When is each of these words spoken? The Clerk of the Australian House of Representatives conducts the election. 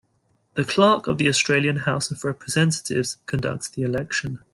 The 0.55 0.63
Clerk 0.65 1.05
of 1.05 1.19
the 1.19 1.27
Australian 1.29 1.75
House 1.75 2.09
of 2.09 2.23
Representatives 2.23 3.17
conducts 3.27 3.69
the 3.69 3.83
election. 3.83 4.39